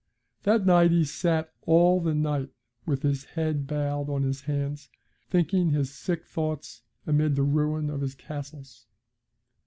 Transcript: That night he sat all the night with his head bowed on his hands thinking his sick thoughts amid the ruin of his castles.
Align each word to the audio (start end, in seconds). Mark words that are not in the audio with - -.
That 0.41 0.65
night 0.65 0.89
he 0.89 1.05
sat 1.05 1.53
all 1.67 2.01
the 2.01 2.15
night 2.15 2.49
with 2.87 3.03
his 3.03 3.23
head 3.23 3.67
bowed 3.67 4.09
on 4.09 4.23
his 4.23 4.41
hands 4.41 4.89
thinking 5.29 5.69
his 5.69 5.93
sick 5.93 6.25
thoughts 6.25 6.81
amid 7.05 7.35
the 7.35 7.43
ruin 7.43 7.91
of 7.91 8.01
his 8.01 8.15
castles. 8.15 8.87